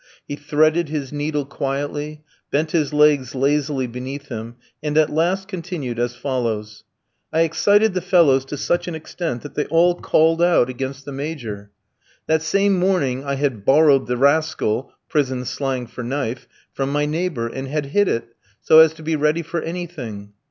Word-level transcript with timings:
He 0.27 0.35
threaded 0.35 0.89
his 0.89 1.13
needle 1.13 1.45
quietly, 1.45 2.23
bent 2.49 2.71
his 2.71 2.91
legs 2.91 3.35
lazily 3.35 3.85
beneath 3.85 4.29
him, 4.29 4.55
and 4.81 4.97
at 4.97 5.11
last 5.11 5.47
continued 5.47 5.99
as 5.99 6.15
follows: 6.15 6.83
"I 7.31 7.41
excited 7.41 7.93
the 7.93 8.01
fellows 8.01 8.43
to 8.45 8.57
such 8.57 8.87
an 8.87 8.95
extent 8.95 9.43
that 9.43 9.53
they 9.53 9.67
all 9.67 9.93
called 9.93 10.41
out 10.41 10.71
against 10.71 11.05
the 11.05 11.11
Major. 11.11 11.69
That 12.25 12.41
same 12.41 12.79
morning 12.79 13.23
I 13.23 13.35
had 13.35 13.63
borrowed 13.63 14.07
the 14.07 14.17
'rascal' 14.17 14.91
[prison 15.07 15.45
slang 15.45 15.85
for 15.85 16.03
knife] 16.03 16.47
from 16.73 16.91
my 16.91 17.05
neighbour, 17.05 17.47
and 17.47 17.67
had 17.67 17.85
hid 17.85 18.07
it, 18.07 18.29
so 18.59 18.79
as 18.79 18.95
to 18.95 19.03
be 19.03 19.15
ready 19.15 19.43
for 19.43 19.61
anything. 19.61 20.33